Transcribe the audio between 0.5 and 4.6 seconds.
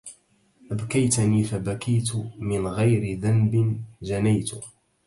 أبكيتني فبكيت من غير ذنب جنيت